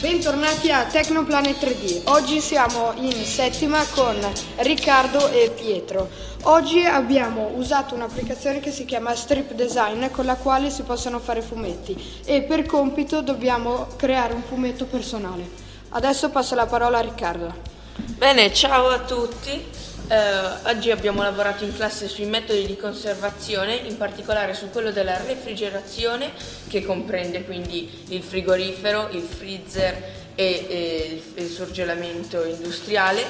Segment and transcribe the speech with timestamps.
[0.00, 2.02] Bentornati a Tecnoplanet 3D.
[2.10, 4.14] Oggi siamo in settima con
[4.56, 6.10] Riccardo e Pietro.
[6.42, 11.40] Oggi abbiamo usato un'applicazione che si chiama Strip Design con la quale si possono fare
[11.40, 15.48] fumetti e per compito dobbiamo creare un fumetto personale.
[15.88, 17.54] Adesso passo la parola a Riccardo.
[17.96, 19.64] Bene, ciao a tutti.
[20.08, 25.16] Eh, oggi abbiamo lavorato in classe sui metodi di conservazione, in particolare su quello della
[25.16, 26.30] refrigerazione,
[26.68, 33.24] che comprende quindi il frigorifero, il freezer e, e il, il surgelamento industriale,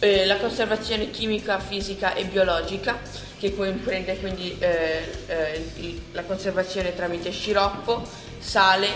[0.00, 2.98] eh, la conservazione chimica, fisica e biologica,
[3.38, 8.06] che comprende quindi eh, eh la conservazione tramite sciroppo,
[8.38, 8.88] sale,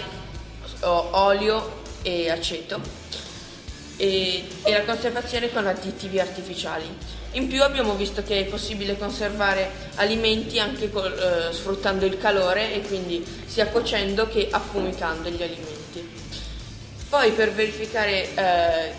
[0.83, 3.21] olio e aceto
[4.02, 6.84] e, e la conservazione con additivi artificiali.
[7.34, 12.75] In più abbiamo visto che è possibile conservare alimenti anche col, eh, sfruttando il calore
[12.75, 16.11] e quindi sia cuocendo che affumicando gli alimenti.
[17.09, 18.92] Poi per verificare eh,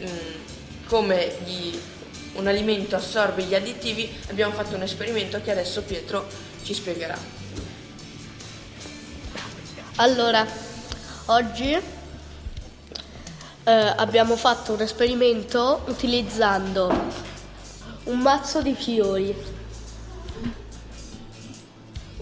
[0.00, 1.78] mh, come gli,
[2.32, 6.26] un alimento assorbe gli additivi abbiamo fatto un esperimento che adesso Pietro
[6.64, 7.16] ci spiegherà.
[9.96, 10.44] Allora,
[11.26, 11.97] oggi
[13.68, 16.90] eh, abbiamo fatto un esperimento utilizzando
[18.04, 19.36] un mazzo di fiori,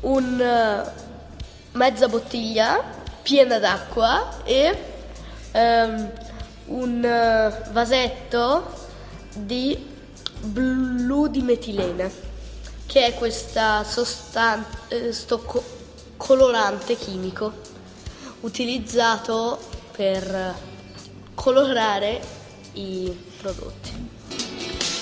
[0.00, 2.82] un, uh, mezza bottiglia
[3.22, 4.76] piena d'acqua e
[5.52, 6.10] um,
[6.66, 8.64] un uh, vasetto
[9.36, 9.78] di
[10.40, 12.10] blu di metilene,
[12.86, 15.64] che è questa sostanza, eh, co-
[16.16, 17.52] colorante chimico
[18.40, 19.60] utilizzato
[19.92, 20.74] per
[21.46, 22.20] colorare
[22.72, 23.92] i prodotti.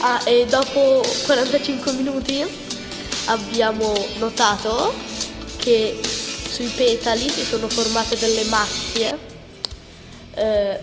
[0.01, 2.45] Ah, e dopo 45 minuti
[3.29, 4.93] abbiamo notato
[5.57, 9.19] che sui petali si sono formate delle macchie
[10.35, 10.81] eh,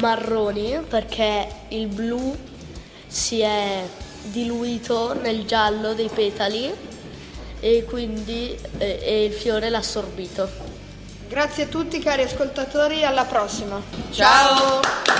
[0.00, 2.36] marroni perché il blu
[3.06, 3.86] si è
[4.24, 6.68] diluito nel giallo dei petali
[7.60, 10.79] e quindi eh, e il fiore l'ha assorbito.
[11.30, 13.80] Grazie a tutti cari ascoltatori, alla prossima.
[14.10, 15.19] Ciao.